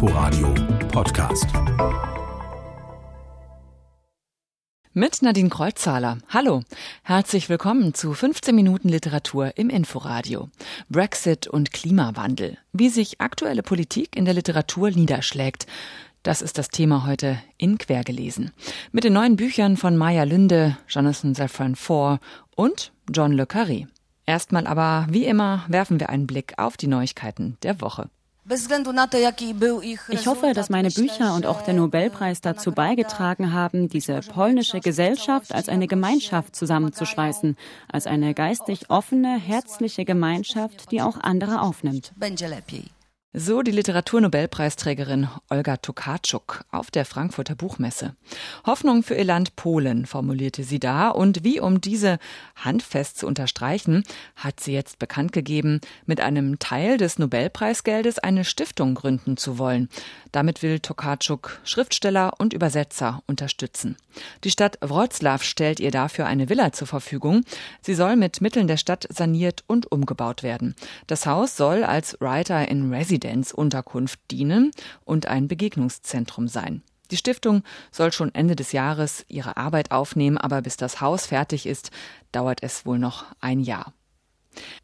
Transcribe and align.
Inforadio 0.00 0.54
Podcast. 0.92 1.48
Mit 4.92 5.22
Nadine 5.22 5.48
Kreuzzahler. 5.48 6.18
Hallo. 6.28 6.62
Herzlich 7.02 7.48
willkommen 7.48 7.94
zu 7.94 8.14
15 8.14 8.54
Minuten 8.54 8.90
Literatur 8.90 9.58
im 9.58 9.70
Inforadio. 9.70 10.50
Brexit 10.88 11.48
und 11.48 11.72
Klimawandel. 11.72 12.58
Wie 12.72 12.90
sich 12.90 13.20
aktuelle 13.20 13.64
Politik 13.64 14.14
in 14.14 14.24
der 14.24 14.34
Literatur 14.34 14.92
niederschlägt. 14.92 15.66
Das 16.22 16.42
ist 16.42 16.58
das 16.58 16.68
Thema 16.68 17.04
heute 17.04 17.36
in 17.56 17.76
Quergelesen. 17.76 18.52
Mit 18.92 19.02
den 19.02 19.14
neuen 19.14 19.34
Büchern 19.34 19.76
von 19.76 19.96
Maya 19.96 20.22
Lünde, 20.22 20.78
Jonathan 20.86 21.34
Safran 21.34 21.74
Foer 21.74 22.20
und 22.54 22.92
John 23.12 23.32
Le 23.32 23.46
Carré. 23.46 23.88
Erstmal 24.26 24.68
aber, 24.68 25.08
wie 25.10 25.24
immer, 25.24 25.64
werfen 25.66 25.98
wir 25.98 26.08
einen 26.08 26.28
Blick 26.28 26.54
auf 26.56 26.76
die 26.76 26.86
Neuigkeiten 26.86 27.56
der 27.64 27.80
Woche. 27.80 28.08
Ich 28.50 30.26
hoffe, 30.26 30.52
dass 30.54 30.70
meine 30.70 30.90
Bücher 30.90 31.34
und 31.34 31.44
auch 31.44 31.60
der 31.62 31.74
Nobelpreis 31.74 32.40
dazu 32.40 32.72
beigetragen 32.72 33.52
haben, 33.52 33.90
diese 33.90 34.20
polnische 34.20 34.80
Gesellschaft 34.80 35.54
als 35.54 35.68
eine 35.68 35.86
Gemeinschaft 35.86 36.56
zusammenzuschweißen, 36.56 37.56
als 37.92 38.06
eine 38.06 38.32
geistig 38.32 38.88
offene, 38.88 39.38
herzliche 39.38 40.06
Gemeinschaft, 40.06 40.90
die 40.90 41.02
auch 41.02 41.20
andere 41.20 41.60
aufnimmt. 41.60 42.12
So 43.40 43.62
die 43.62 43.70
Literaturnobelpreisträgerin 43.70 45.28
Olga 45.48 45.76
Tokarczuk 45.76 46.64
auf 46.72 46.90
der 46.90 47.04
Frankfurter 47.04 47.54
Buchmesse. 47.54 48.16
Hoffnung 48.66 49.04
für 49.04 49.14
ihr 49.14 49.22
Land 49.22 49.54
Polen 49.54 50.06
formulierte 50.06 50.64
sie 50.64 50.80
da 50.80 51.10
und 51.10 51.44
wie 51.44 51.60
um 51.60 51.80
diese 51.80 52.18
handfest 52.56 53.16
zu 53.16 53.28
unterstreichen, 53.28 54.02
hat 54.34 54.58
sie 54.58 54.72
jetzt 54.72 54.98
bekannt 54.98 55.30
gegeben, 55.30 55.80
mit 56.04 56.20
einem 56.20 56.58
Teil 56.58 56.96
des 56.96 57.20
Nobelpreisgeldes 57.20 58.18
eine 58.18 58.44
Stiftung 58.44 58.96
gründen 58.96 59.36
zu 59.36 59.56
wollen. 59.56 59.88
Damit 60.32 60.64
will 60.64 60.80
Tokarczuk 60.80 61.60
Schriftsteller 61.62 62.32
und 62.38 62.54
Übersetzer 62.54 63.22
unterstützen. 63.28 63.96
Die 64.42 64.50
Stadt 64.50 64.78
Wroclaw 64.80 65.44
stellt 65.44 65.78
ihr 65.78 65.92
dafür 65.92 66.26
eine 66.26 66.48
Villa 66.48 66.72
zur 66.72 66.88
Verfügung. 66.88 67.44
Sie 67.82 67.94
soll 67.94 68.16
mit 68.16 68.40
Mitteln 68.40 68.66
der 68.66 68.78
Stadt 68.78 69.06
saniert 69.10 69.62
und 69.68 69.92
umgebaut 69.92 70.42
werden. 70.42 70.74
Das 71.06 71.24
Haus 71.24 71.56
soll 71.56 71.84
als 71.84 72.16
Writer 72.20 72.66
in 72.66 72.92
Residence 72.92 73.27
Unterkunft 73.52 74.20
dienen 74.30 74.70
und 75.04 75.26
ein 75.26 75.48
Begegnungszentrum 75.48 76.48
sein. 76.48 76.82
Die 77.10 77.16
Stiftung 77.16 77.62
soll 77.90 78.12
schon 78.12 78.34
Ende 78.34 78.54
des 78.54 78.72
Jahres 78.72 79.24
ihre 79.28 79.56
Arbeit 79.56 79.90
aufnehmen, 79.90 80.36
aber 80.36 80.62
bis 80.62 80.76
das 80.76 81.00
Haus 81.00 81.26
fertig 81.26 81.66
ist, 81.66 81.90
dauert 82.32 82.62
es 82.62 82.84
wohl 82.84 82.98
noch 82.98 83.24
ein 83.40 83.60
Jahr. 83.60 83.94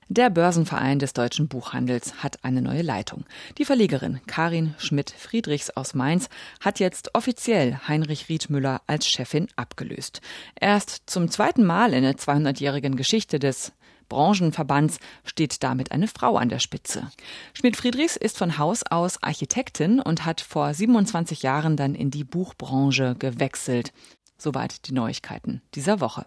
Der 0.09 0.31
Börsenverein 0.31 0.99
des 0.99 1.15
deutschen 1.15 1.49
Buchhandels 1.49 2.23
hat 2.23 2.45
eine 2.45 2.63
neue 2.63 2.83
Leitung. 2.83 3.25
Die 3.59 3.65
Verlegerin 3.65 4.21
Karin 4.27 4.75
Schmidt-Friedrichs 4.79 5.71
aus 5.71 5.95
Mainz 5.95 6.29
hat 6.61 6.79
jetzt 6.79 7.15
offiziell 7.15 7.81
Heinrich 7.89 8.29
Riedmüller 8.29 8.83
als 8.87 9.09
Chefin 9.09 9.49
abgelöst. 9.57 10.21
Erst 10.61 11.03
zum 11.07 11.31
zweiten 11.31 11.65
Mal 11.65 11.93
in 11.93 12.03
der 12.03 12.15
200-jährigen 12.15 12.97
Geschichte 12.97 13.39
des 13.39 13.73
Branchenverbands 14.09 14.99
steht 15.25 15.63
damit 15.63 15.93
eine 15.93 16.09
Frau 16.09 16.37
an 16.37 16.49
der 16.49 16.59
Spitze. 16.59 17.11
Schmidt-Friedrichs 17.55 18.17
ist 18.17 18.39
von 18.39 18.59
Haus 18.59 18.83
aus 18.83 19.23
Architektin 19.23 20.01
und 20.01 20.25
hat 20.25 20.41
vor 20.41 20.73
27 20.73 21.43
Jahren 21.43 21.77
dann 21.77 21.95
in 21.95 22.11
die 22.11 22.25
Buchbranche 22.25 23.17
gewechselt. 23.19 23.93
Soweit 24.37 24.89
die 24.89 24.93
Neuigkeiten 24.93 25.63
dieser 25.75 26.01
Woche. 26.01 26.27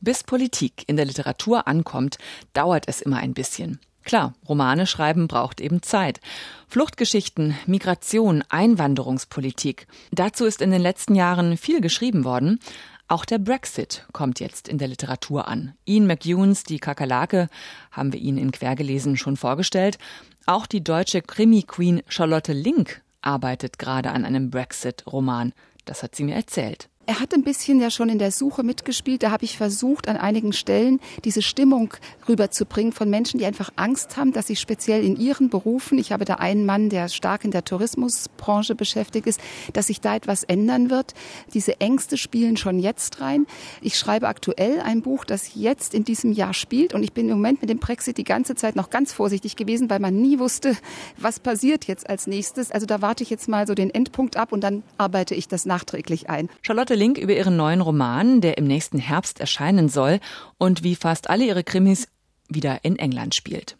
Bis 0.00 0.24
Politik 0.24 0.84
in 0.86 0.96
der 0.96 1.04
Literatur 1.04 1.66
ankommt, 1.66 2.18
dauert 2.52 2.88
es 2.88 3.00
immer 3.00 3.18
ein 3.18 3.34
bisschen. 3.34 3.80
Klar, 4.06 4.34
Romane 4.48 4.86
schreiben 4.86 5.26
braucht 5.26 5.60
eben 5.60 5.82
Zeit. 5.82 6.20
Fluchtgeschichten, 6.68 7.56
Migration, 7.66 8.44
Einwanderungspolitik. 8.48 9.88
Dazu 10.12 10.44
ist 10.44 10.62
in 10.62 10.70
den 10.70 10.80
letzten 10.80 11.16
Jahren 11.16 11.56
viel 11.56 11.80
geschrieben 11.80 12.24
worden. 12.24 12.60
Auch 13.08 13.24
der 13.24 13.38
Brexit 13.38 14.04
kommt 14.12 14.40
jetzt 14.40 14.66
in 14.68 14.78
der 14.78 14.88
Literatur 14.88 15.46
an. 15.46 15.74
Ian 15.84 16.08
McEwans, 16.08 16.64
die 16.64 16.80
Kakerlake, 16.80 17.48
haben 17.92 18.12
wir 18.12 18.18
Ihnen 18.18 18.38
in 18.38 18.50
Quergelesen 18.50 19.16
schon 19.16 19.36
vorgestellt. 19.36 19.98
Auch 20.44 20.66
die 20.66 20.82
deutsche 20.82 21.22
Krimi-Queen 21.22 22.02
Charlotte 22.08 22.52
Link 22.52 23.02
arbeitet 23.22 23.78
gerade 23.78 24.10
an 24.10 24.24
einem 24.24 24.50
Brexit-Roman. 24.50 25.52
Das 25.84 26.02
hat 26.02 26.16
sie 26.16 26.24
mir 26.24 26.34
erzählt. 26.34 26.88
Er 27.08 27.20
hat 27.20 27.32
ein 27.34 27.44
bisschen 27.44 27.80
ja 27.80 27.88
schon 27.88 28.08
in 28.08 28.18
der 28.18 28.32
Suche 28.32 28.64
mitgespielt. 28.64 29.22
Da 29.22 29.30
habe 29.30 29.44
ich 29.44 29.56
versucht, 29.56 30.08
an 30.08 30.16
einigen 30.16 30.52
Stellen 30.52 30.98
diese 31.24 31.40
Stimmung 31.40 31.94
rüberzubringen 32.28 32.92
von 32.92 33.08
Menschen, 33.08 33.38
die 33.38 33.46
einfach 33.46 33.70
Angst 33.76 34.16
haben, 34.16 34.32
dass 34.32 34.48
sie 34.48 34.56
speziell 34.56 35.04
in 35.04 35.14
ihren 35.14 35.48
Berufen, 35.48 35.98
ich 35.98 36.10
habe 36.10 36.24
da 36.24 36.34
einen 36.34 36.66
Mann, 36.66 36.90
der 36.90 37.08
stark 37.08 37.44
in 37.44 37.52
der 37.52 37.64
Tourismusbranche 37.64 38.74
beschäftigt 38.74 39.28
ist, 39.28 39.40
dass 39.72 39.86
sich 39.86 40.00
da 40.00 40.16
etwas 40.16 40.42
ändern 40.42 40.90
wird. 40.90 41.14
Diese 41.54 41.80
Ängste 41.80 42.16
spielen 42.16 42.56
schon 42.56 42.80
jetzt 42.80 43.20
rein. 43.20 43.46
Ich 43.80 43.96
schreibe 43.96 44.26
aktuell 44.26 44.80
ein 44.80 45.02
Buch, 45.02 45.24
das 45.24 45.54
jetzt 45.54 45.94
in 45.94 46.04
diesem 46.04 46.32
Jahr 46.32 46.54
spielt 46.54 46.92
und 46.92 47.04
ich 47.04 47.12
bin 47.12 47.28
im 47.28 47.36
Moment 47.36 47.60
mit 47.60 47.70
dem 47.70 47.78
Brexit 47.78 48.18
die 48.18 48.24
ganze 48.24 48.56
Zeit 48.56 48.74
noch 48.74 48.90
ganz 48.90 49.12
vorsichtig 49.12 49.54
gewesen, 49.54 49.88
weil 49.90 50.00
man 50.00 50.16
nie 50.16 50.40
wusste, 50.40 50.76
was 51.18 51.38
passiert 51.38 51.84
jetzt 51.84 52.10
als 52.10 52.26
nächstes. 52.26 52.72
Also 52.72 52.84
da 52.84 53.00
warte 53.00 53.22
ich 53.22 53.30
jetzt 53.30 53.46
mal 53.46 53.68
so 53.68 53.76
den 53.76 53.94
Endpunkt 53.94 54.36
ab 54.36 54.50
und 54.50 54.64
dann 54.64 54.82
arbeite 54.98 55.36
ich 55.36 55.46
das 55.46 55.66
nachträglich 55.66 56.28
ein. 56.28 56.48
Charlotte 56.62 56.95
Link 56.96 57.18
über 57.18 57.34
ihren 57.34 57.56
neuen 57.56 57.80
Roman, 57.80 58.40
der 58.40 58.58
im 58.58 58.66
nächsten 58.66 58.98
Herbst 58.98 59.40
erscheinen 59.40 59.88
soll 59.88 60.18
und 60.58 60.82
wie 60.82 60.96
fast 60.96 61.30
alle 61.30 61.44
ihre 61.44 61.62
Krimis 61.62 62.08
wieder 62.48 62.84
in 62.84 62.96
England 62.98 63.34
spielt. 63.34 63.76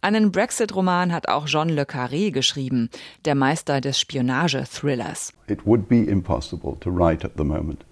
Einen 0.00 0.32
Brexit-Roman 0.32 1.12
hat 1.12 1.28
auch 1.28 1.46
John 1.46 1.68
Le 1.68 1.82
Carré 1.82 2.30
geschrieben, 2.30 2.88
der 3.24 3.34
Meister 3.34 3.80
des 3.80 3.98
Spionage-Thrillers. 3.98 5.32
It 5.48 5.66
would 5.66 5.88
be 5.88 6.02
impossible 6.02 6.76
to 6.80 6.90
write 6.90 7.24
at 7.24 7.32
the 7.36 7.44
moment 7.44 7.84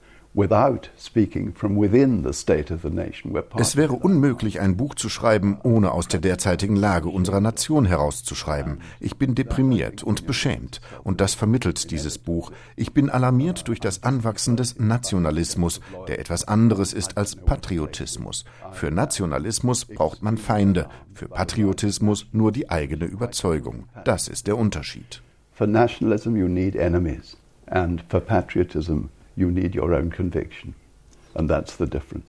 es 3.57 3.77
wäre 3.77 3.93
unmöglich, 3.95 4.61
ein 4.61 4.77
Buch 4.77 4.95
zu 4.95 5.09
schreiben, 5.09 5.59
ohne 5.65 5.91
aus 5.91 6.07
der 6.07 6.21
derzeitigen 6.21 6.77
Lage 6.77 7.09
unserer 7.09 7.41
Nation 7.41 7.87
herauszuschreiben. 7.87 8.81
Ich 9.01 9.17
bin 9.17 9.35
deprimiert 9.35 10.05
und 10.05 10.27
beschämt. 10.27 10.81
Und 11.03 11.21
das 11.21 11.35
vermittelt 11.35 11.91
dieses 11.91 12.19
Buch. 12.19 12.53
Ich 12.77 12.93
bin 12.93 13.11
alarmiert 13.11 13.67
durch 13.67 13.81
das 13.81 14.05
Anwachsen 14.05 14.57
des 14.57 14.79
Nationalismus, 14.79 15.81
der 16.07 16.21
etwas 16.21 16.47
anderes 16.47 16.93
ist 16.93 17.17
als 17.17 17.35
Patriotismus. 17.35 18.45
Für 18.71 18.93
Nationalismus 18.93 19.87
braucht 19.87 20.23
man 20.23 20.39
Feinde, 20.39 20.89
für 21.15 21.29
Patriotismus 21.29 22.27
nur 22.31 22.53
die 22.53 22.71
eigene 22.71 23.07
Überzeugung. 23.07 23.89
Das 24.05 24.29
ist 24.29 24.47
der 24.47 24.57
Unterschied. 24.57 25.21
For 25.53 25.67
nationalism 25.67 26.37
you 26.37 26.47
need 26.47 26.77
enemies 26.77 27.37
and 27.67 28.05
for 28.09 28.21
patriotism 28.21 29.09
you 29.39 29.51
need 29.51 29.75
your 29.75 29.95
own 29.95 30.11
conviction. 30.11 30.75
And 31.35 31.49
that's 31.49 31.77
the 31.77 31.87
difference. 31.87 32.27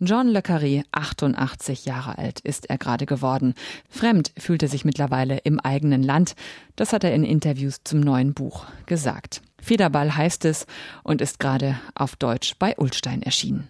John 0.00 0.28
Le 0.28 0.42
Carré, 0.42 0.84
88 0.92 1.84
Jahre 1.84 2.18
alt, 2.18 2.38
ist 2.40 2.70
er 2.70 2.78
gerade 2.78 3.04
geworden. 3.04 3.54
Fremd 3.88 4.32
fühlt 4.38 4.62
er 4.62 4.68
sich 4.68 4.84
mittlerweile 4.84 5.38
im 5.38 5.58
eigenen 5.58 6.04
Land. 6.04 6.36
Das 6.76 6.92
hat 6.92 7.02
er 7.02 7.12
in 7.12 7.24
Interviews 7.24 7.80
zum 7.82 7.98
neuen 7.98 8.32
Buch 8.32 8.66
gesagt. 8.86 9.42
Federball 9.60 10.14
heißt 10.16 10.44
es 10.44 10.66
und 11.02 11.20
ist 11.20 11.40
gerade 11.40 11.80
auf 11.96 12.14
Deutsch 12.14 12.54
bei 12.60 12.76
Ulstein 12.76 13.22
erschienen. 13.22 13.66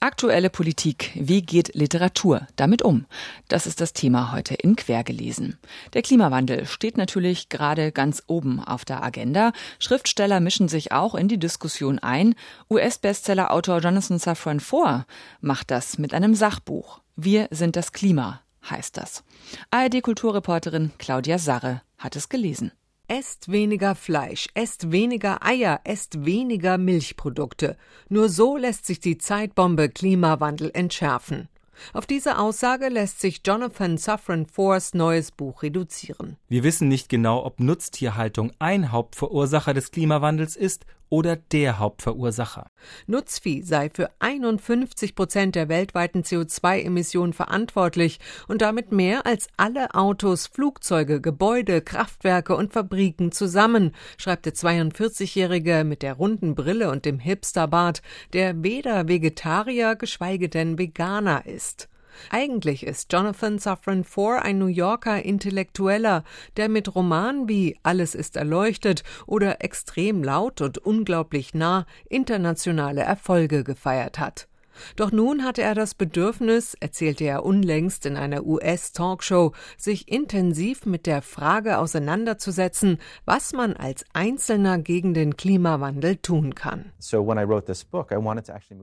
Aktuelle 0.00 0.50
Politik. 0.50 1.12
Wie 1.14 1.42
geht 1.42 1.74
Literatur 1.74 2.46
damit 2.56 2.82
um? 2.82 3.06
Das 3.48 3.66
ist 3.66 3.80
das 3.80 3.92
Thema 3.92 4.32
heute 4.32 4.54
in 4.54 4.76
Quergelesen. 4.76 5.58
Der 5.94 6.02
Klimawandel 6.02 6.66
steht 6.66 6.98
natürlich 6.98 7.48
gerade 7.48 7.92
ganz 7.92 8.22
oben 8.26 8.60
auf 8.60 8.84
der 8.84 9.02
Agenda. 9.02 9.52
Schriftsteller 9.78 10.40
mischen 10.40 10.68
sich 10.68 10.92
auch 10.92 11.14
in 11.14 11.28
die 11.28 11.38
Diskussion 11.38 11.98
ein. 11.98 12.34
US-Bestseller-Autor 12.70 13.78
Jonathan 13.78 14.18
Safran 14.18 14.60
Foer 14.60 15.06
macht 15.40 15.70
das 15.70 15.98
mit 15.98 16.12
einem 16.12 16.34
Sachbuch. 16.34 17.00
Wir 17.16 17.48
sind 17.50 17.76
das 17.76 17.92
Klima 17.92 18.42
heißt 18.70 18.96
das. 18.96 19.24
ARD-Kulturreporterin 19.70 20.92
Claudia 20.98 21.38
Sarre 21.38 21.82
hat 21.98 22.16
es 22.16 22.28
gelesen. 22.28 22.72
Esst 23.08 23.52
weniger 23.52 23.94
Fleisch, 23.94 24.48
esst 24.54 24.90
weniger 24.90 25.44
Eier, 25.44 25.80
esst 25.84 26.24
weniger 26.24 26.76
Milchprodukte. 26.76 27.76
Nur 28.08 28.28
so 28.28 28.56
lässt 28.56 28.84
sich 28.84 28.98
die 28.98 29.16
Zeitbombe 29.16 29.88
Klimawandel 29.88 30.72
entschärfen. 30.74 31.48
Auf 31.92 32.06
diese 32.06 32.38
Aussage 32.38 32.88
lässt 32.88 33.20
sich 33.20 33.42
Jonathan 33.46 33.96
Safran 33.96 34.46
Foers 34.46 34.92
neues 34.94 35.30
Buch 35.30 35.62
reduzieren. 35.62 36.36
Wir 36.48 36.64
wissen 36.64 36.88
nicht 36.88 37.08
genau, 37.08 37.44
ob 37.44 37.60
Nutztierhaltung 37.60 38.50
ein 38.58 38.90
Hauptverursacher 38.90 39.72
des 39.72 39.92
Klimawandels 39.92 40.56
ist 40.56 40.84
oder 41.08 41.36
der 41.36 41.78
Hauptverursacher. 41.78 42.70
Nutzvieh 43.06 43.62
sei 43.62 43.90
für 43.92 44.10
51 44.18 45.14
Prozent 45.14 45.54
der 45.54 45.68
weltweiten 45.68 46.22
CO2-Emissionen 46.22 47.32
verantwortlich 47.32 48.18
und 48.48 48.62
damit 48.62 48.92
mehr 48.92 49.26
als 49.26 49.48
alle 49.56 49.94
Autos, 49.94 50.46
Flugzeuge, 50.46 51.20
Gebäude, 51.20 51.80
Kraftwerke 51.80 52.56
und 52.56 52.72
Fabriken 52.72 53.32
zusammen, 53.32 53.94
schreibt 54.18 54.46
der 54.46 54.54
42-Jährige 54.54 55.84
mit 55.84 56.02
der 56.02 56.14
runden 56.14 56.54
Brille 56.54 56.90
und 56.90 57.04
dem 57.04 57.18
Hipsterbart, 57.18 58.02
der 58.32 58.62
weder 58.62 59.08
Vegetarier 59.08 59.96
geschweige 59.96 60.48
denn 60.48 60.78
Veganer 60.78 61.46
ist. 61.46 61.88
Eigentlich 62.30 62.86
ist 62.86 63.12
Jonathan 63.12 63.58
Safran 63.58 64.04
Foer 64.04 64.42
ein 64.42 64.58
New 64.58 64.66
Yorker 64.66 65.22
Intellektueller, 65.22 66.24
der 66.56 66.68
mit 66.68 66.94
Romanen 66.94 67.48
wie 67.48 67.78
Alles 67.82 68.14
ist 68.14 68.36
erleuchtet 68.36 69.02
oder 69.26 69.62
Extrem 69.62 70.22
laut 70.22 70.60
und 70.60 70.78
unglaublich 70.78 71.54
nah 71.54 71.86
internationale 72.08 73.02
Erfolge 73.02 73.64
gefeiert 73.64 74.18
hat. 74.18 74.48
Doch 74.96 75.12
nun 75.12 75.44
hatte 75.44 75.62
er 75.62 75.74
das 75.74 75.94
Bedürfnis, 75.94 76.74
erzählte 76.74 77.24
er 77.24 77.44
unlängst 77.44 78.06
in 78.06 78.16
einer 78.16 78.44
US-Talkshow, 78.44 79.52
sich 79.76 80.10
intensiv 80.10 80.86
mit 80.86 81.06
der 81.06 81.22
Frage 81.22 81.78
auseinanderzusetzen, 81.78 82.98
was 83.24 83.52
man 83.52 83.74
als 83.74 84.04
Einzelner 84.12 84.78
gegen 84.78 85.14
den 85.14 85.36
Klimawandel 85.36 86.16
tun 86.16 86.54
kann. 86.54 86.92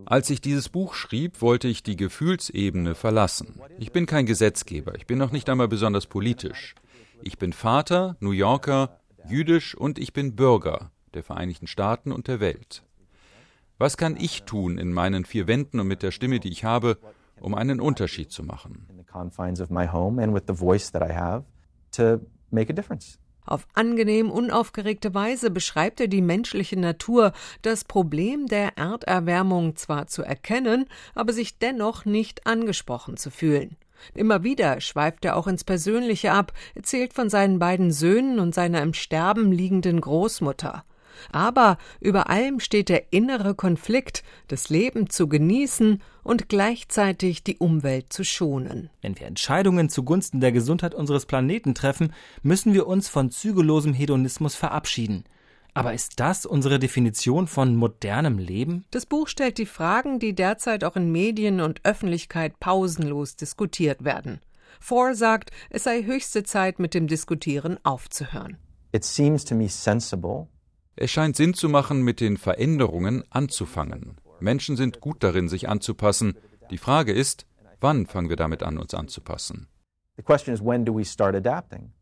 Als 0.06 0.30
ich 0.30 0.42
dieses 0.42 0.70
Buch 0.70 0.94
schrieb, 0.94 1.42
wollte 1.42 1.68
ich 1.68 1.84
die 1.84 1.96
Gefühlsebene 1.96 2.96
verlassen. 2.96 3.60
Ich 3.80 3.92
bin 3.92 4.06
kein 4.06 4.26
Gesetzgeber, 4.26 4.96
ich 4.96 5.08
bin 5.08 5.18
noch 5.18 5.32
nicht 5.32 5.50
einmal 5.50 5.68
besonders 5.68 6.08
politisch. 6.08 6.76
Ich 7.22 7.38
bin 7.38 7.54
Vater, 7.54 8.18
New 8.20 8.32
Yorker, 8.32 9.00
jüdisch 9.28 9.76
und 9.76 9.98
ich 9.98 10.14
bin 10.14 10.36
Bürger 10.36 10.92
der 11.14 11.24
Vereinigten 11.24 11.68
Staaten 11.68 12.12
und 12.12 12.28
der 12.28 12.40
Welt. 12.40 12.84
Was 13.78 13.98
kann 13.98 14.16
ich 14.18 14.44
tun 14.44 14.78
in 14.78 14.94
meinen 14.94 15.26
vier 15.26 15.48
Wänden 15.48 15.80
und 15.80 15.88
mit 15.88 16.04
der 16.04 16.12
Stimme, 16.12 16.40
die 16.40 16.50
ich 16.50 16.64
habe, 16.64 16.98
um 17.40 17.56
einen 17.56 17.80
Unterschied 17.80 18.32
zu 18.32 18.44
machen? 18.44 18.88
Auf 23.46 23.68
angenehm 23.74 24.32
unaufgeregte 24.32 25.14
Weise 25.14 25.52
beschreibt 25.52 26.00
er 26.00 26.08
die 26.08 26.22
menschliche 26.22 26.80
Natur, 26.80 27.34
das 27.62 27.84
Problem 27.84 28.48
der 28.48 28.78
Erderwärmung 28.78 29.76
zwar 29.76 30.08
zu 30.08 30.24
erkennen, 30.24 30.86
aber 31.14 31.34
sich 31.34 31.58
dennoch 31.58 32.06
nicht 32.06 32.48
angesprochen 32.48 33.18
zu 33.18 33.32
fühlen. 33.32 33.76
Immer 34.14 34.44
wieder 34.44 34.82
schweift 34.82 35.26
er 35.26 35.36
auch 35.36 35.48
ins 35.48 35.64
Persönliche 35.64 36.32
ab, 36.32 36.54
erzählt 36.76 37.14
von 37.14 37.30
seinen 37.30 37.60
beiden 37.60 37.92
Söhnen 37.92 38.40
und 38.40 38.56
seiner 38.56 38.82
im 38.82 38.94
Sterben 38.94 39.52
liegenden 39.52 40.00
Großmutter. 40.00 40.84
Aber 41.32 41.78
über 42.00 42.30
allem 42.30 42.60
steht 42.60 42.90
der 42.90 43.12
innere 43.12 43.56
Konflikt, 43.56 44.24
das 44.48 44.70
Leben 44.70 45.10
zu 45.10 45.28
genießen 45.28 46.02
und 46.24 46.50
gleichzeitig 46.50 47.44
die 47.44 47.58
Umwelt 47.58 48.12
zu 48.12 48.24
schonen. 48.24 48.90
Wenn 49.02 49.20
wir 49.20 49.28
Entscheidungen 49.28 49.90
zugunsten 49.90 50.40
der 50.40 50.52
Gesundheit 50.52 50.94
unseres 50.94 51.26
Planeten 51.26 51.76
treffen, 51.76 52.14
müssen 52.42 52.74
wir 52.74 52.88
uns 52.88 53.10
von 53.10 53.32
zügellosem 53.32 53.94
Hedonismus 53.94 54.56
verabschieden. 54.56 55.24
Aber 55.76 55.94
ist 55.94 56.20
das 56.20 56.46
unsere 56.46 56.78
Definition 56.78 57.48
von 57.48 57.76
modernem 57.76 58.38
Leben? 58.38 58.86
Das 58.92 59.08
Buch 59.08 59.28
stellt 59.28 59.58
die 59.58 59.66
Fragen, 59.66 60.20
die 60.20 60.36
derzeit 60.36 60.84
auch 60.84 60.96
in 60.96 61.12
Medien 61.12 61.62
und 61.62 61.82
Öffentlichkeit 61.84 62.60
pausenlos 62.60 63.36
diskutiert 63.36 64.04
werden. 64.04 64.40
Ford 64.80 65.16
sagt, 65.16 65.52
es 65.70 65.84
sei 65.84 66.04
höchste 66.04 66.44
Zeit, 66.44 66.78
mit 66.78 66.94
dem 66.94 67.08
Diskutieren 67.08 67.80
aufzuhören. 67.84 68.58
It 68.92 69.04
seems 69.04 69.44
to 69.46 69.56
me 69.56 69.68
sensible 69.68 70.48
es 70.96 71.12
scheint 71.12 71.36
Sinn 71.36 71.54
zu 71.54 71.70
machen, 71.70 72.02
mit 72.04 72.20
den 72.20 72.38
Veränderungen 72.38 73.24
anzufangen. 73.30 74.18
Menschen 74.40 74.76
sind 74.76 75.00
gut 75.00 75.24
darin, 75.24 75.50
sich 75.50 75.70
anzupassen. 75.70 76.38
Die 76.70 76.78
Frage 76.78 77.14
ist, 77.14 77.46
wann 77.80 78.06
fangen 78.06 78.30
wir 78.30 78.36
damit 78.36 78.62
an, 78.64 78.78
uns 78.78 78.94
anzupassen? 78.94 79.68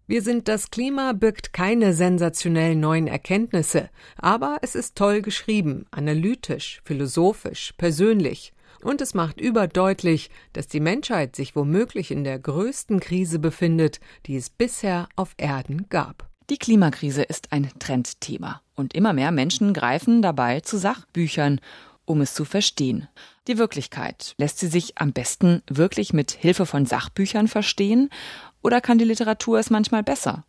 Wir 0.08 0.22
sind 0.22 0.50
das 0.50 0.70
Klima 0.70 1.14
birgt 1.14 1.54
keine 1.54 1.94
sensationell 1.94 2.76
neuen 2.76 3.08
Erkenntnisse, 3.08 3.90
aber 4.18 4.58
es 4.62 4.76
ist 4.76 4.98
toll 4.98 5.22
geschrieben, 5.22 5.86
analytisch, 5.92 6.82
philosophisch, 6.84 7.74
persönlich. 7.78 8.54
Und 8.84 9.00
es 9.00 9.14
macht 9.14 9.40
überdeutlich, 9.40 10.30
dass 10.52 10.68
die 10.68 10.80
Menschheit 10.82 11.36
sich 11.36 11.56
womöglich 11.56 12.12
in 12.12 12.26
der 12.26 12.40
größten 12.40 13.00
Krise 13.00 13.40
befindet, 13.40 14.02
die 14.26 14.36
es 14.36 14.50
bisher 14.50 15.08
auf 15.16 15.34
Erden 15.38 15.88
gab. 15.88 16.31
Die 16.52 16.58
Klimakrise 16.58 17.24
ist 17.24 17.54
ein 17.54 17.70
Trendthema 17.80 18.60
und 18.76 18.94
immer 18.94 19.14
mehr 19.14 19.32
Menschen 19.32 19.74
greifen 19.74 20.22
dabei 20.22 20.60
zu 20.60 20.78
Sachbüchern, 20.78 21.62
um 22.04 22.20
es 22.20 22.34
zu 22.34 22.44
verstehen. 22.44 23.08
Die 23.48 23.58
Wirklichkeit 23.58 24.36
lässt 24.38 24.60
sie 24.60 24.68
sich 24.68 24.98
am 24.98 25.14
besten 25.14 25.64
wirklich 25.70 26.12
mit 26.12 26.32
Hilfe 26.32 26.66
von 26.66 26.86
Sachbüchern 26.86 27.48
verstehen 27.48 28.10
oder 28.62 28.82
kann 28.82 28.98
die 28.98 29.06
Literatur 29.06 29.60
es 29.60 29.70
manchmal 29.70 30.04
besser? 30.04 30.44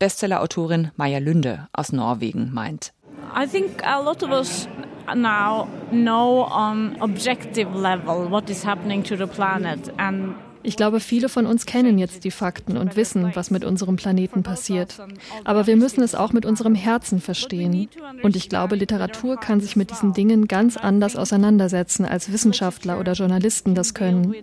Bestsellerautorin 0.00 0.90
Maja 0.96 1.20
Lünde 1.20 1.68
aus 1.72 1.92
Norwegen 1.92 2.52
meint. 2.52 2.92
I 3.32 3.46
think 3.46 3.86
a 3.86 4.00
lot 4.00 4.24
of 4.24 4.30
us 4.30 4.66
now 5.14 5.68
know 5.92 6.48
on 6.50 6.96
objective 7.00 7.78
level 7.78 8.28
what 8.28 8.50
is 8.50 8.66
happening 8.66 9.04
to 9.04 9.14
the 9.14 9.26
planet 9.26 9.92
and 9.98 10.34
ich 10.62 10.76
glaube, 10.76 11.00
viele 11.00 11.28
von 11.28 11.46
uns 11.46 11.66
kennen 11.66 11.98
jetzt 11.98 12.24
die 12.24 12.30
Fakten 12.30 12.76
und 12.76 12.96
wissen, 12.96 13.30
was 13.34 13.50
mit 13.50 13.64
unserem 13.64 13.96
Planeten 13.96 14.42
passiert. 14.42 15.00
Aber 15.44 15.66
wir 15.66 15.76
müssen 15.76 16.02
es 16.02 16.14
auch 16.14 16.32
mit 16.32 16.44
unserem 16.46 16.74
Herzen 16.74 17.20
verstehen. 17.20 17.88
Und 18.22 18.36
ich 18.36 18.48
glaube, 18.48 18.76
Literatur 18.76 19.36
kann 19.36 19.60
sich 19.60 19.76
mit 19.76 19.90
diesen 19.90 20.12
Dingen 20.12 20.48
ganz 20.48 20.76
anders 20.76 21.16
auseinandersetzen, 21.16 22.04
als 22.04 22.32
Wissenschaftler 22.32 22.98
oder 22.98 23.12
Journalisten 23.12 23.74
das 23.74 23.94
können. 23.94 24.34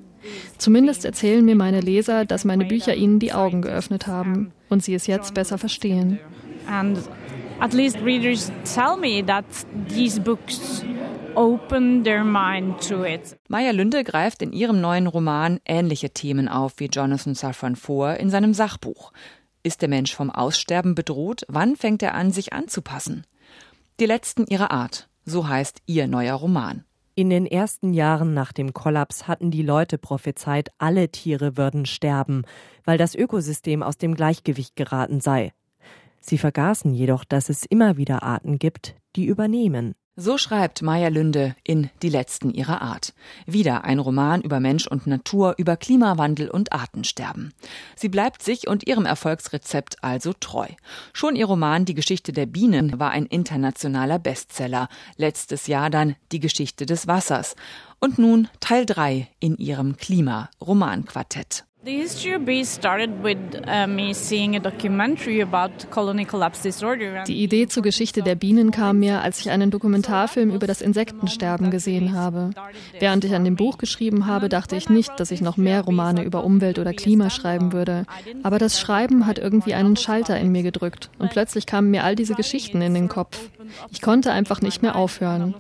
Zumindest 0.58 1.06
erzählen 1.06 1.46
mir 1.46 1.56
meine 1.56 1.82
Leser, 1.82 2.26
dass 2.26 2.46
meine 2.46 2.66
Bücher 2.66 2.96
ihnen 2.96 3.20
die 3.20 3.34
Augen 3.34 3.62
geöffnet 3.62 4.08
haben 4.08 4.52
und 4.70 4.84
sie 4.84 4.94
es 4.94 5.08
jetzt 5.08 5.34
besser 5.34 5.58
verstehen. 5.58 6.20
And 6.68 6.98
at 7.60 7.74
least 7.74 7.98
readers 8.04 8.52
tell 8.64 8.98
me 8.98 9.24
that 9.26 9.46
these 9.90 10.20
books 10.20 10.84
open 11.36 12.04
their 12.04 12.24
mind 12.24 12.88
to 12.88 13.04
it. 13.04 13.38
Maya 13.48 13.72
Lünde 13.72 14.04
greift 14.04 14.42
in 14.42 14.52
ihrem 14.54 14.82
neuen 14.82 15.08
Roman 15.08 15.60
ähnliche 15.66 16.12
Themen 16.12 16.48
auf 16.48 16.74
wie 16.78 16.88
Jonathan 16.88 17.36
Safran 17.36 17.76
Foer 17.76 18.18
in 18.18 18.30
seinem 18.30 18.54
Sachbuch. 18.54 19.12
Ist 19.64 19.82
der 19.82 19.90
Mensch 19.90 20.16
vom 20.16 20.30
Aussterben 20.30 20.96
bedroht? 20.96 21.46
Wann 21.48 21.76
fängt 21.76 22.04
er 22.04 22.14
an, 22.14 22.32
sich 22.32 22.54
anzupassen? 22.54 23.26
Die 24.00 24.06
letzten 24.06 24.46
ihrer 24.46 24.72
Art, 24.72 25.10
so 25.26 25.48
heißt 25.48 25.82
ihr 25.86 26.08
neuer 26.08 26.36
Roman. 26.36 26.84
In 27.18 27.30
den 27.30 27.46
ersten 27.46 27.94
Jahren 27.94 28.34
nach 28.34 28.52
dem 28.52 28.74
Kollaps 28.74 29.26
hatten 29.28 29.50
die 29.50 29.62
Leute 29.62 29.98
prophezeit, 29.98 30.70
alle 30.78 31.10
Tiere 31.10 31.56
würden 31.56 31.86
sterben, 31.86 32.44
weil 32.84 32.98
das 32.98 33.16
Ökosystem 33.16 33.84
aus 33.84 33.98
dem 33.98 34.16
Gleichgewicht 34.16 34.76
geraten 34.76 35.22
sei. 35.22 35.54
Sie 36.20 36.38
vergaßen 36.38 36.94
jedoch, 36.94 37.24
dass 37.24 37.50
es 37.50 37.66
immer 37.66 37.98
wieder 37.98 38.24
Arten 38.24 38.60
gibt, 38.60 38.96
die 39.16 39.26
übernehmen. 39.26 39.96
So 40.18 40.38
schreibt 40.38 40.82
Maya 40.82 41.10
Lünde 41.10 41.58
in 41.66 41.90
Die 42.02 42.08
letzten 42.08 42.50
ihrer 42.50 42.82
Art. 42.82 43.14
Wieder 43.46 43.84
ein 43.84 44.00
Roman 44.00 44.42
über 44.42 44.62
Mensch 44.62 44.88
und 44.88 45.08
Natur, 45.08 45.56
über 45.58 45.76
Klimawandel 45.76 46.50
und 46.50 46.72
Artensterben. 46.72 47.54
Sie 47.98 48.08
bleibt 48.08 48.42
sich 48.42 48.66
und 48.70 48.88
ihrem 48.88 49.06
Erfolgsrezept 49.06 50.02
also 50.06 50.32
treu. 50.32 50.68
Schon 51.12 51.36
ihr 51.36 51.48
Roman 51.48 51.84
Die 51.84 51.96
Geschichte 51.96 52.32
der 52.32 52.46
Bienen 52.46 52.98
war 52.98 53.12
ein 53.12 53.26
internationaler 53.26 54.18
Bestseller. 54.18 54.88
Letztes 55.18 55.68
Jahr 55.68 55.90
dann 55.90 56.16
Die 56.32 56.40
Geschichte 56.40 56.86
des 56.86 57.08
Wassers. 57.08 57.58
Und 58.00 58.18
nun 58.18 58.48
Teil 58.62 58.86
3 58.86 59.28
in 59.42 59.58
ihrem 59.58 59.98
Klima-Romanquartett. 59.98 61.66
The 61.86 62.02
history 62.02 62.34
of 62.34 62.46
bees 62.46 62.74
started 62.74 63.24
with 63.24 63.38
uh, 63.68 63.86
me 63.86 64.16
seeing 64.16 64.56
a 64.56 64.60
documentary 64.60 65.40
about 65.40 65.70
colony 65.92 66.26
collapse 66.26 66.64
disorder. 66.64 67.24
Die 67.26 67.44
Idee 67.44 67.68
zur 67.68 67.84
Geschichte 67.84 68.24
der 68.24 68.34
Bienen 68.34 68.72
kam 68.72 68.98
mir, 68.98 69.22
als 69.22 69.40
ich 69.42 69.52
einen 69.52 69.70
Dokumentarfilm 69.70 70.50
über 70.50 70.66
das 70.66 70.82
Insektensterben 70.82 71.70
gesehen 71.70 72.14
habe. 72.14 72.50
Während 72.98 73.24
ich 73.24 73.36
an 73.36 73.44
dem 73.46 73.56
Buch 73.56 73.78
geschrieben 73.78 74.26
habe, 74.26 74.50
dachte 74.50 74.76
ich 74.76 74.90
nicht, 74.90 75.12
dass 75.20 75.30
ich 75.30 75.42
noch 75.42 75.58
mehr 75.58 75.84
Romane 75.84 76.24
über 76.24 76.44
Umwelt 76.44 76.80
oder 76.80 76.92
Klima 76.92 77.30
schreiben 77.30 77.72
würde. 77.72 78.06
Aber 78.42 78.58
das 78.58 78.80
Schreiben 78.80 79.28
hat 79.28 79.38
irgendwie 79.38 79.76
einen 79.76 79.96
Schalter 79.96 80.40
in 80.40 80.52
mir 80.52 80.64
gedrückt 80.64 81.12
und 81.20 81.30
plötzlich 81.30 81.68
kamen 81.68 81.92
mir 81.92 82.04
all 82.04 82.16
diese 82.16 82.34
Geschichten 82.34 82.82
in 82.82 82.96
den 82.96 83.10
Kopf. 83.10 83.52
Ich 83.92 84.02
konnte 84.02 84.32
einfach 84.32 84.60
nicht 84.60 84.82
mehr 84.82 84.96
aufhören. 84.96 85.54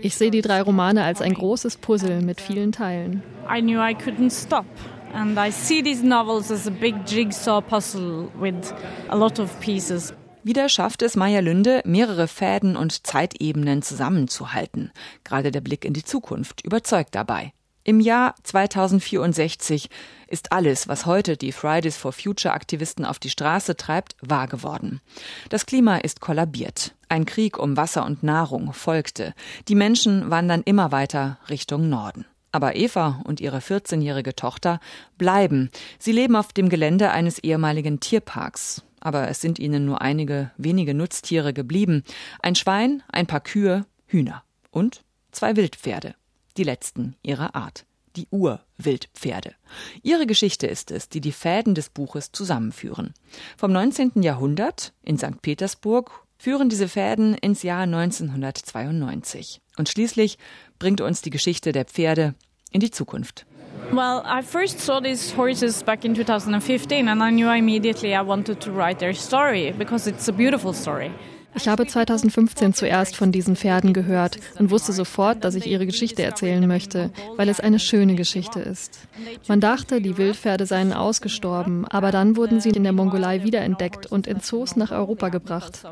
Ich 0.00 0.14
sehe 0.14 0.30
die 0.30 0.42
drei 0.42 0.62
Romane 0.62 1.02
als 1.02 1.20
ein 1.20 1.34
großes 1.34 1.78
Puzzle 1.78 2.22
mit 2.22 2.40
vielen 2.40 2.70
Teilen. 2.70 3.24
I 3.52 3.60
knew 3.60 3.80
I 3.80 3.96
couldn't 3.96 4.30
stop. 4.30 4.66
And 5.12 5.38
I 5.38 5.50
see 5.50 5.82
these 5.82 6.02
novels 6.02 6.50
as 6.50 6.66
a 6.66 6.70
big 6.70 6.94
jigsaw 7.06 7.60
puzzle 7.60 8.30
with 8.38 8.72
a 9.08 9.16
lot 9.16 9.38
of 9.38 9.60
pieces. 9.60 10.14
Wieder 10.44 10.68
schafft 10.68 11.02
es 11.02 11.14
Maya 11.14 11.40
Lünde, 11.40 11.82
mehrere 11.84 12.26
Fäden 12.26 12.76
und 12.76 13.06
Zeitebenen 13.06 13.82
zusammenzuhalten. 13.82 14.90
Gerade 15.22 15.52
der 15.52 15.60
Blick 15.60 15.84
in 15.84 15.92
die 15.92 16.02
Zukunft 16.02 16.64
überzeugt 16.64 17.14
dabei. 17.14 17.52
Im 17.84 18.00
Jahr 18.00 18.34
2064 18.44 19.90
ist 20.28 20.52
alles, 20.52 20.88
was 20.88 21.04
heute 21.04 21.36
die 21.36 21.52
Fridays 21.52 21.96
for 21.96 22.12
Future 22.12 22.54
Aktivisten 22.54 23.04
auf 23.04 23.18
die 23.18 23.30
Straße 23.30 23.76
treibt, 23.76 24.16
wahr 24.20 24.46
geworden. 24.46 25.00
Das 25.48 25.66
Klima 25.66 25.98
ist 25.98 26.20
kollabiert. 26.20 26.94
Ein 27.08 27.24
Krieg 27.26 27.58
um 27.58 27.76
Wasser 27.76 28.06
und 28.06 28.22
Nahrung 28.22 28.72
folgte. 28.72 29.34
Die 29.68 29.74
Menschen 29.74 30.30
wandern 30.30 30.62
immer 30.64 30.92
weiter 30.92 31.38
Richtung 31.50 31.88
Norden. 31.88 32.24
Aber 32.52 32.76
Eva 32.76 33.20
und 33.24 33.40
ihre 33.40 33.58
14-jährige 33.58 34.36
Tochter 34.36 34.78
bleiben. 35.18 35.70
Sie 35.98 36.12
leben 36.12 36.36
auf 36.36 36.52
dem 36.52 36.68
Gelände 36.68 37.10
eines 37.10 37.38
ehemaligen 37.38 37.98
Tierparks. 37.98 38.82
Aber 39.00 39.28
es 39.28 39.40
sind 39.40 39.58
ihnen 39.58 39.84
nur 39.84 40.00
einige 40.00 40.52
wenige 40.56 40.94
Nutztiere 40.94 41.52
geblieben. 41.52 42.04
Ein 42.40 42.54
Schwein, 42.54 43.02
ein 43.10 43.26
paar 43.26 43.40
Kühe, 43.40 43.84
Hühner 44.06 44.44
und 44.70 45.02
zwei 45.32 45.56
Wildpferde. 45.56 46.14
Die 46.56 46.64
letzten 46.64 47.16
ihrer 47.22 47.56
Art. 47.56 47.84
die 48.16 48.28
Urwildpferde. 48.30 49.54
Ihre 50.02 50.26
Geschichte 50.26 50.66
ist 50.66 50.90
es, 50.90 51.08
die 51.08 51.20
die 51.20 51.32
Fäden 51.32 51.74
des 51.74 51.88
Buches 51.88 52.32
zusammenführen. 52.32 53.14
Vom 53.56 53.72
19. 53.72 54.22
Jahrhundert 54.22 54.92
in 55.02 55.16
St. 55.18 55.40
Petersburg 55.40 56.21
führen 56.42 56.68
diese 56.68 56.88
Fäden 56.88 57.34
ins 57.34 57.62
Jahr 57.62 57.82
1992. 57.82 59.60
Und 59.78 59.88
schließlich 59.88 60.38
bringt 60.80 61.00
uns 61.00 61.22
die 61.22 61.30
Geschichte 61.30 61.70
der 61.70 61.84
Pferde 61.84 62.34
in 62.72 62.80
die 62.80 62.90
Zukunft. 62.90 63.46
Well, 63.92 64.22
I 64.26 64.42
first 64.42 64.80
saw 64.80 65.00
these 65.00 65.36
horses 65.36 65.84
back 65.84 66.04
in 66.04 66.16
2015 66.16 67.06
and 67.06 67.22
I 67.22 67.30
knew 67.30 67.48
immediately 67.48 68.12
I 68.12 68.26
wanted 68.26 68.58
to 68.60 68.72
write 68.72 68.98
their 68.98 69.14
story 69.14 69.72
because 69.78 70.10
it's 70.10 70.28
a 70.28 70.32
beautiful 70.32 70.74
story. 70.74 71.12
Ich 71.54 71.68
habe 71.68 71.86
2015 71.86 72.74
zuerst 72.74 73.16
von 73.16 73.30
diesen 73.30 73.56
Pferden 73.56 73.92
gehört 73.92 74.38
und 74.58 74.70
wusste 74.70 74.92
sofort, 74.92 75.44
dass 75.44 75.54
ich 75.54 75.66
ihre 75.66 75.86
Geschichte 75.86 76.22
erzählen 76.22 76.66
möchte, 76.66 77.10
weil 77.36 77.48
es 77.48 77.60
eine 77.60 77.78
schöne 77.78 78.14
Geschichte 78.14 78.60
ist. 78.60 79.00
Man 79.48 79.60
dachte, 79.60 80.00
die 80.00 80.16
Wildpferde 80.16 80.66
seien 80.66 80.92
ausgestorben, 80.92 81.86
aber 81.86 82.10
dann 82.10 82.36
wurden 82.36 82.60
sie 82.60 82.70
in 82.70 82.82
der 82.82 82.92
Mongolei 82.92 83.44
wiederentdeckt 83.44 84.06
und 84.06 84.26
in 84.26 84.40
Zoos 84.40 84.76
nach 84.76 84.92
Europa 84.92 85.28
gebracht. 85.28 85.82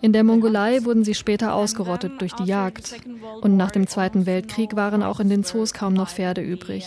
In 0.00 0.12
der 0.12 0.24
Mongolei 0.24 0.84
wurden 0.84 1.04
sie 1.04 1.14
später 1.14 1.54
ausgerottet 1.54 2.20
durch 2.20 2.32
die 2.32 2.44
Jagd. 2.44 2.94
Und 3.40 3.56
nach 3.56 3.70
dem 3.70 3.86
Zweiten 3.86 4.26
Weltkrieg 4.26 4.76
waren 4.76 5.02
auch 5.02 5.20
in 5.20 5.28
den 5.28 5.44
Zoos 5.44 5.72
kaum 5.72 5.94
noch 5.94 6.08
Pferde 6.08 6.40
übrig. 6.40 6.86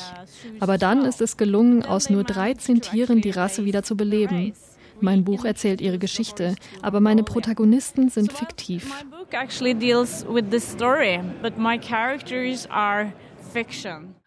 Aber 0.59 0.77
dann 0.77 1.05
ist 1.05 1.21
es 1.21 1.37
gelungen, 1.37 1.83
aus 1.83 2.09
nur 2.09 2.23
13 2.23 2.81
Tieren 2.81 3.21
die 3.21 3.31
Rasse 3.31 3.65
wieder 3.65 3.83
zu 3.83 3.95
beleben. 3.95 4.53
Mein 5.01 5.23
Buch 5.23 5.45
erzählt 5.45 5.81
ihre 5.81 5.99
Geschichte, 5.99 6.55
aber 6.81 6.99
meine 6.99 7.23
Protagonisten 7.23 8.09
sind 8.09 8.33
fiktiv. 8.33 9.05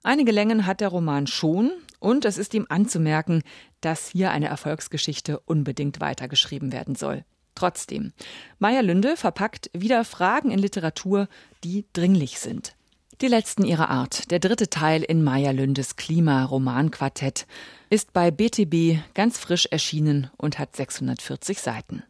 Einige 0.02 0.32
Längen 0.32 0.66
hat 0.66 0.80
der 0.80 0.88
Roman 0.88 1.26
schon 1.26 1.70
und 2.00 2.24
es 2.24 2.38
ist 2.38 2.54
ihm 2.54 2.66
anzumerken, 2.68 3.42
dass 3.80 4.08
hier 4.08 4.30
eine 4.30 4.46
Erfolgsgeschichte 4.48 5.40
unbedingt 5.40 6.00
weitergeschrieben 6.00 6.72
werden 6.72 6.94
soll. 6.94 7.24
Trotzdem, 7.54 8.12
Maya 8.58 8.80
Lünde 8.80 9.16
verpackt 9.16 9.70
wieder 9.74 10.04
Fragen 10.04 10.50
in 10.50 10.58
Literatur, 10.58 11.28
die 11.64 11.84
dringlich 11.92 12.38
sind. 12.38 12.74
Die 13.22 13.28
letzten 13.28 13.64
ihrer 13.64 13.88
Art, 13.88 14.32
der 14.32 14.40
dritte 14.40 14.68
Teil 14.68 15.04
in 15.04 15.22
Maya 15.22 15.52
Lündes 15.52 15.94
Klima-Romanquartett, 15.94 17.46
ist 17.88 18.12
bei 18.12 18.32
BTB 18.32 18.98
ganz 19.14 19.38
frisch 19.38 19.66
erschienen 19.66 20.28
und 20.36 20.58
hat 20.58 20.74
640 20.74 21.60
Seiten. 21.60 22.02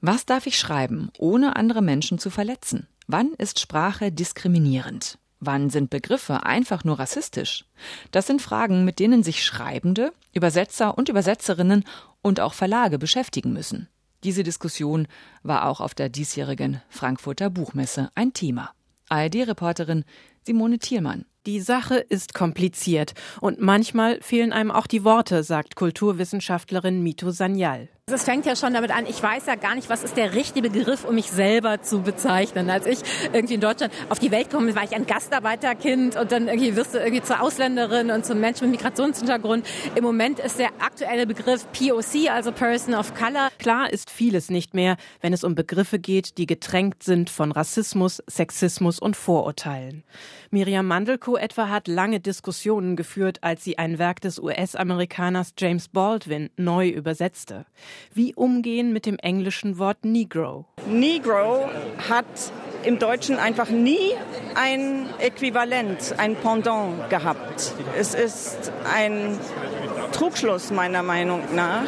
Was 0.00 0.24
darf 0.24 0.46
ich 0.46 0.58
schreiben, 0.58 1.10
ohne 1.18 1.56
andere 1.56 1.82
Menschen 1.82 2.18
zu 2.18 2.30
verletzen? 2.30 2.86
Wann 3.06 3.34
ist 3.36 3.60
Sprache 3.60 4.10
diskriminierend? 4.12 5.18
Wann 5.40 5.68
sind 5.68 5.90
Begriffe 5.90 6.46
einfach 6.46 6.84
nur 6.84 6.98
rassistisch? 6.98 7.66
Das 8.10 8.26
sind 8.26 8.40
Fragen, 8.40 8.86
mit 8.86 9.00
denen 9.00 9.22
sich 9.22 9.44
Schreibende, 9.44 10.14
Übersetzer 10.32 10.96
und 10.96 11.10
Übersetzerinnen 11.10 11.84
und 12.22 12.40
auch 12.40 12.54
Verlage 12.54 12.98
beschäftigen 12.98 13.52
müssen. 13.52 13.90
Diese 14.22 14.42
Diskussion 14.42 15.06
war 15.42 15.68
auch 15.68 15.82
auf 15.82 15.92
der 15.92 16.08
diesjährigen 16.08 16.80
Frankfurter 16.88 17.50
Buchmesse 17.50 18.10
ein 18.14 18.32
Thema. 18.32 18.72
ARD-Reporterin 19.14 20.04
Simone 20.42 20.78
Thielmann. 20.78 21.24
Die 21.46 21.60
Sache 21.60 21.96
ist 21.96 22.34
kompliziert 22.34 23.14
und 23.40 23.60
manchmal 23.60 24.20
fehlen 24.20 24.52
einem 24.52 24.70
auch 24.70 24.86
die 24.86 25.04
Worte, 25.04 25.42
sagt 25.42 25.76
Kulturwissenschaftlerin 25.76 27.02
Mito 27.02 27.30
Sanyal. 27.30 27.88
Es 28.12 28.24
fängt 28.24 28.44
ja 28.44 28.54
schon 28.54 28.74
damit 28.74 28.90
an, 28.90 29.06
ich 29.06 29.22
weiß 29.22 29.46
ja 29.46 29.54
gar 29.54 29.74
nicht, 29.74 29.88
was 29.88 30.04
ist 30.04 30.18
der 30.18 30.34
richtige 30.34 30.68
Begriff, 30.68 31.06
um 31.06 31.14
mich 31.14 31.30
selber 31.30 31.80
zu 31.80 32.02
bezeichnen. 32.02 32.68
Als 32.68 32.84
ich 32.84 32.98
irgendwie 33.32 33.54
in 33.54 33.62
Deutschland 33.62 33.94
auf 34.10 34.18
die 34.18 34.30
Welt 34.30 34.50
komme, 34.50 34.76
war 34.76 34.84
ich 34.84 34.94
ein 34.94 35.06
Gastarbeiterkind 35.06 36.14
und 36.16 36.30
dann 36.30 36.48
irgendwie 36.48 36.76
wirst 36.76 36.92
du 36.92 36.98
irgendwie 36.98 37.22
zur 37.22 37.40
Ausländerin 37.40 38.10
und 38.10 38.26
zum 38.26 38.40
Menschen 38.40 38.70
mit 38.70 38.78
Migrationshintergrund. 38.78 39.66
Im 39.94 40.04
Moment 40.04 40.38
ist 40.38 40.58
der 40.58 40.68
aktuelle 40.80 41.26
Begriff 41.26 41.66
POC, 41.72 42.30
also 42.30 42.52
Person 42.52 42.94
of 42.94 43.14
Color. 43.14 43.48
Klar 43.58 43.90
ist 43.90 44.10
vieles 44.10 44.50
nicht 44.50 44.74
mehr, 44.74 44.98
wenn 45.22 45.32
es 45.32 45.42
um 45.42 45.54
Begriffe 45.54 45.98
geht, 45.98 46.36
die 46.36 46.44
getränkt 46.44 47.04
sind 47.04 47.30
von 47.30 47.52
Rassismus, 47.52 48.22
Sexismus 48.26 48.98
und 49.00 49.16
Vorurteilen. 49.16 50.04
Miriam 50.50 50.86
Mandelko 50.86 51.36
etwa 51.36 51.70
hat 51.70 51.88
lange 51.88 52.20
Diskussionen 52.20 52.96
geführt, 52.96 53.38
als 53.40 53.64
sie 53.64 53.78
ein 53.78 53.98
Werk 53.98 54.20
des 54.20 54.38
US-Amerikaners 54.38 55.54
James 55.58 55.88
Baldwin 55.88 56.50
neu 56.56 56.90
übersetzte. 56.90 57.64
Wie 58.12 58.34
umgehen 58.34 58.92
mit 58.92 59.06
dem 59.06 59.18
englischen 59.18 59.78
Wort 59.78 60.04
Negro? 60.04 60.64
Negro 60.86 61.68
hat 62.08 62.24
im 62.84 62.98
Deutschen 62.98 63.38
einfach 63.38 63.70
nie 63.70 64.12
ein 64.54 65.08
Äquivalent, 65.18 66.14
ein 66.18 66.36
Pendant 66.36 67.08
gehabt. 67.10 67.72
Es 67.98 68.14
ist 68.14 68.72
ein 68.92 69.38
Trugschluss 70.12 70.70
meiner 70.70 71.02
Meinung 71.02 71.42
nach, 71.54 71.86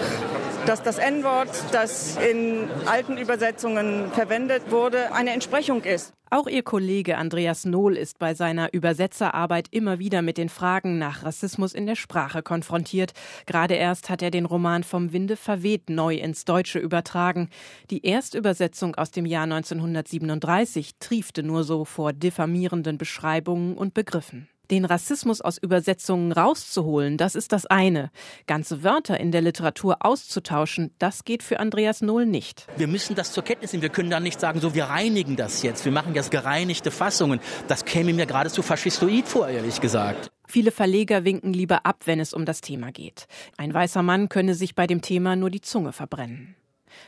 dass 0.66 0.82
das 0.82 0.98
N-Wort, 0.98 1.50
das 1.72 2.16
in 2.16 2.68
alten 2.86 3.18
Übersetzungen 3.18 4.10
verwendet 4.12 4.70
wurde, 4.70 5.12
eine 5.12 5.30
Entsprechung 5.30 5.82
ist. 5.84 6.15
Auch 6.28 6.48
ihr 6.48 6.64
Kollege 6.64 7.18
Andreas 7.18 7.64
Nohl 7.64 7.96
ist 7.96 8.18
bei 8.18 8.34
seiner 8.34 8.74
Übersetzerarbeit 8.74 9.68
immer 9.70 10.00
wieder 10.00 10.22
mit 10.22 10.38
den 10.38 10.48
Fragen 10.48 10.98
nach 10.98 11.22
Rassismus 11.22 11.72
in 11.72 11.86
der 11.86 11.94
Sprache 11.94 12.42
konfrontiert. 12.42 13.12
Gerade 13.46 13.74
erst 13.74 14.10
hat 14.10 14.22
er 14.22 14.32
den 14.32 14.44
Roman 14.44 14.82
Vom 14.82 15.12
Winde 15.12 15.36
verweht 15.36 15.88
neu 15.88 16.16
ins 16.16 16.44
Deutsche 16.44 16.80
übertragen. 16.80 17.48
Die 17.90 18.04
Erstübersetzung 18.04 18.96
aus 18.96 19.12
dem 19.12 19.24
Jahr 19.24 19.44
1937 19.44 20.98
triefte 20.98 21.44
nur 21.44 21.62
so 21.62 21.84
vor 21.84 22.12
diffamierenden 22.12 22.98
Beschreibungen 22.98 23.76
und 23.76 23.94
Begriffen. 23.94 24.48
Den 24.70 24.84
Rassismus 24.84 25.40
aus 25.40 25.58
Übersetzungen 25.58 26.32
rauszuholen, 26.32 27.16
das 27.16 27.34
ist 27.34 27.52
das 27.52 27.66
eine. 27.66 28.10
Ganze 28.46 28.82
Wörter 28.82 29.20
in 29.20 29.32
der 29.32 29.42
Literatur 29.42 29.98
auszutauschen, 30.00 30.92
das 30.98 31.24
geht 31.24 31.42
für 31.42 31.60
Andreas 31.60 32.00
Nohl 32.00 32.26
nicht. 32.26 32.66
Wir 32.76 32.88
müssen 32.88 33.14
das 33.14 33.32
zur 33.32 33.44
Kenntnis 33.44 33.72
nehmen. 33.72 33.82
Wir 33.82 33.90
können 33.90 34.10
dann 34.10 34.22
nicht 34.22 34.40
sagen, 34.40 34.60
so 34.60 34.74
wir 34.74 34.84
reinigen 34.84 35.36
das 35.36 35.62
jetzt. 35.62 35.84
Wir 35.84 35.92
machen 35.92 36.14
jetzt 36.14 36.30
gereinigte 36.30 36.90
Fassungen. 36.90 37.40
Das 37.68 37.84
käme 37.84 38.12
mir 38.12 38.26
geradezu 38.26 38.62
faschistoid 38.62 39.28
vor, 39.28 39.48
ehrlich 39.48 39.80
gesagt. 39.80 40.30
Viele 40.48 40.70
Verleger 40.70 41.24
winken 41.24 41.52
lieber 41.52 41.86
ab, 41.86 42.02
wenn 42.04 42.20
es 42.20 42.32
um 42.32 42.44
das 42.44 42.60
Thema 42.60 42.92
geht. 42.92 43.26
Ein 43.56 43.74
weißer 43.74 44.02
Mann 44.02 44.28
könne 44.28 44.54
sich 44.54 44.74
bei 44.74 44.86
dem 44.86 45.02
Thema 45.02 45.36
nur 45.36 45.50
die 45.50 45.60
Zunge 45.60 45.92
verbrennen. 45.92 46.56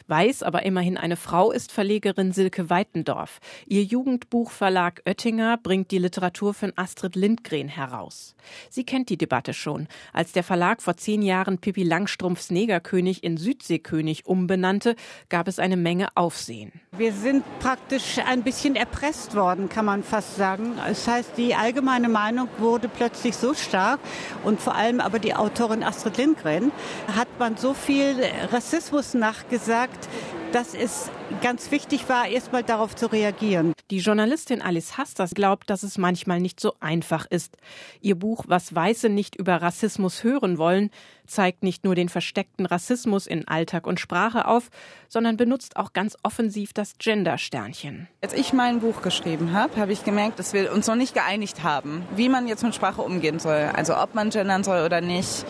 Weiß 0.07 0.43
aber 0.43 0.65
immerhin 0.65 0.97
eine 0.97 1.17
Frau 1.17 1.51
ist 1.51 1.73
Verlegerin 1.73 2.33
Silke 2.33 2.71
Weitendorf. 2.71 3.41
Ihr 3.67 3.83
Jugendbuchverlag 3.85 5.03
Oettinger 5.07 5.59
bringt 5.59 5.91
die 5.91 5.99
Literatur 5.99 6.55
von 6.55 6.73
Astrid 6.77 7.17
Lindgren 7.17 7.69
heraus. 7.69 8.35
Sie 8.71 8.85
kennt 8.85 9.09
die 9.11 9.17
Debatte 9.17 9.55
schon. 9.55 9.89
Als 10.13 10.33
der 10.33 10.43
Verlag 10.43 10.83
vor 10.83 10.97
zehn 10.97 11.23
Jahren 11.23 11.59
Pippi 11.59 11.83
Langstrumpfs 11.83 12.51
Negerkönig 12.51 13.23
in 13.23 13.37
Südseekönig 13.37 14.27
umbenannte, 14.27 14.97
gab 15.29 15.49
es 15.49 15.59
eine 15.59 15.77
Menge 15.77 16.09
Aufsehen. 16.15 16.73
Wir 16.93 17.13
sind 17.13 17.45
praktisch 17.61 18.19
ein 18.27 18.43
bisschen 18.43 18.75
erpresst 18.77 19.35
worden, 19.35 19.69
kann 19.69 19.85
man 19.85 20.03
fast 20.03 20.37
sagen. 20.37 20.75
Das 20.77 21.07
heißt, 21.07 21.33
die 21.37 21.55
allgemeine 21.55 22.09
Meinung 22.09 22.49
wurde 22.59 22.89
plötzlich 22.89 23.37
so 23.37 23.55
stark 23.55 24.01
und 24.45 24.61
vor 24.61 24.75
allem 24.75 25.01
aber 25.01 25.19
die 25.19 25.35
Autorin 25.35 25.83
Astrid 25.83 26.17
Lindgren 26.17 26.73
hat 27.15 27.29
man 27.39 27.57
so 27.57 27.75
viel 27.75 28.17
Rassismus 28.51 29.15
nachgesagt, 29.15 29.68
gesagt, 29.69 30.09
dass 30.53 30.73
es 30.73 31.11
ganz 31.43 31.71
wichtig 31.71 32.09
war, 32.09 32.27
erstmal 32.27 32.63
darauf 32.63 32.97
zu 32.97 33.05
reagieren. 33.13 33.75
Die 33.91 33.99
Journalistin 33.99 34.63
Alice 34.63 34.97
Hastas 34.97 35.35
glaubt, 35.35 35.69
dass 35.69 35.83
es 35.83 35.99
manchmal 35.99 36.41
nicht 36.41 36.59
so 36.59 36.73
einfach 36.81 37.27
ist. 37.29 37.59
Ihr 38.01 38.15
Buch 38.15 38.47
Was 38.49 38.75
Weiße 38.75 39.11
nicht 39.11 39.37
über 39.37 39.61
Rassismus 39.61 40.25
hören 40.25 40.57
wollen 40.57 40.89
zeigt 41.27 41.63
nicht 41.63 41.85
nur 41.85 41.95
den 41.95 42.09
versteckten 42.09 42.65
Rassismus 42.65 43.27
in 43.27 43.47
Alltag 43.47 43.87
und 43.87 44.01
Sprache 44.01 44.47
auf, 44.47 44.71
sondern 45.09 45.37
benutzt 45.37 45.77
auch 45.77 45.93
ganz 45.93 46.17
offensiv 46.23 46.73
das 46.73 46.95
Gender-Sternchen. 46.99 48.09
Als 48.23 48.33
ich 48.33 48.55
mein 48.55 48.81
Buch 48.81 49.03
geschrieben 49.03 49.53
habe, 49.53 49.77
habe 49.77 49.93
ich 49.93 50.05
gemerkt, 50.05 50.39
dass 50.39 50.55
wir 50.55 50.73
uns 50.73 50.87
noch 50.87 50.97
nicht 50.97 51.13
geeinigt 51.13 51.63
haben, 51.63 52.07
wie 52.17 52.31
man 52.31 52.49
jetzt 52.49 52.63
mit 52.63 52.75
Sprache 52.75 53.03
umgehen 53.03 53.39
soll. 53.39 53.71
Also 53.75 53.97
ob 53.97 54.15
man 54.15 54.31
gendern 54.31 54.65
soll 54.65 54.85
oder 54.85 55.03
nicht, 55.03 55.45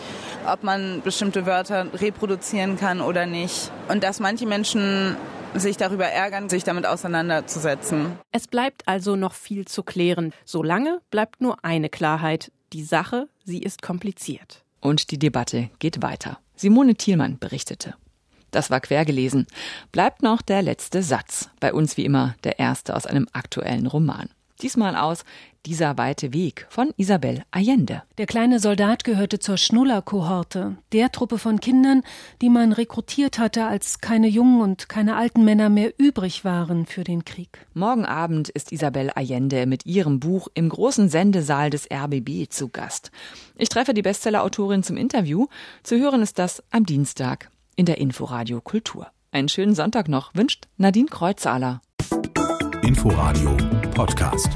ob 0.45 0.63
man 0.63 1.01
bestimmte 1.01 1.45
Wörter 1.45 1.87
reproduzieren 1.93 2.77
kann 2.77 2.99
oder 2.99 3.25
nicht. 3.25 3.71
Und 3.89 4.03
dass 4.03 4.19
manche 4.19 4.45
Menschen 4.45 5.17
sich 5.55 5.75
darüber 5.75 6.05
ärgern, 6.05 6.47
sich 6.47 6.63
damit 6.63 6.85
auseinanderzusetzen. 6.85 8.19
Es 8.31 8.47
bleibt 8.47 8.87
also 8.87 9.15
noch 9.15 9.33
viel 9.33 9.65
zu 9.65 9.81
klären. 9.81 10.31
Solange 10.45 11.01
bleibt 11.09 11.41
nur 11.41 11.65
eine 11.65 11.89
Klarheit. 11.89 12.51
Die 12.71 12.83
Sache, 12.83 13.27
sie 13.43 13.59
ist 13.59 13.81
kompliziert. 13.81 14.63
Und 14.79 15.09
die 15.09 15.17
Debatte 15.17 15.71
geht 15.79 16.03
weiter. 16.03 16.37
Simone 16.55 16.93
Thielmann 16.93 17.39
berichtete. 17.39 17.95
Das 18.51 18.69
war 18.69 18.79
quer 18.79 19.05
gelesen. 19.05 19.47
Bleibt 19.91 20.21
noch 20.21 20.43
der 20.43 20.61
letzte 20.61 21.01
Satz. 21.01 21.49
Bei 21.59 21.73
uns 21.73 21.97
wie 21.97 22.05
immer 22.05 22.35
der 22.43 22.59
erste 22.59 22.95
aus 22.95 23.07
einem 23.07 23.27
aktuellen 23.33 23.87
Roman. 23.87 24.29
Diesmal 24.61 24.97
aus 24.97 25.23
Dieser 25.65 25.97
weite 25.97 26.33
Weg 26.33 26.65
von 26.69 26.91
Isabel 26.97 27.43
Allende. 27.51 28.03
Der 28.17 28.25
kleine 28.25 28.59
Soldat 28.59 29.03
gehörte 29.05 29.39
zur 29.39 29.57
Schnuller-Kohorte, 29.57 30.77
der 30.91 31.11
Truppe 31.11 31.37
von 31.37 31.61
Kindern, 31.61 32.01
die 32.41 32.49
man 32.49 32.73
rekrutiert 32.73 33.39
hatte, 33.39 33.65
als 33.65 33.99
keine 33.99 34.27
jungen 34.27 34.61
und 34.61 34.89
keine 34.89 35.15
alten 35.15 35.45
Männer 35.45 35.69
mehr 35.69 35.93
übrig 35.97 36.43
waren 36.43 36.85
für 36.85 37.03
den 37.05 37.23
Krieg. 37.23 37.65
Morgen 37.73 38.05
Abend 38.05 38.49
ist 38.49 38.71
Isabel 38.71 39.09
Allende 39.11 39.65
mit 39.65 39.85
ihrem 39.85 40.19
Buch 40.19 40.49
im 40.53 40.67
großen 40.67 41.07
Sendesaal 41.07 41.69
des 41.69 41.87
RBB 41.91 42.49
zu 42.49 42.67
Gast. 42.67 43.11
Ich 43.55 43.69
treffe 43.69 43.93
die 43.93 44.01
Bestsellerautorin 44.01 44.83
zum 44.83 44.97
Interview. 44.97 45.47
Zu 45.83 45.97
hören 45.97 46.21
ist 46.21 46.37
das 46.37 46.63
am 46.71 46.85
Dienstag 46.85 47.49
in 47.75 47.85
der 47.85 47.97
Inforadio 47.97 48.59
Kultur. 48.59 49.07
Einen 49.31 49.47
schönen 49.47 49.75
Sonntag 49.75 50.09
noch 50.09 50.33
wünscht 50.33 50.67
Nadine 50.77 51.07
Kreuzahler. 51.07 51.81
Inforadio 52.89 53.55
Podcast. 53.93 54.49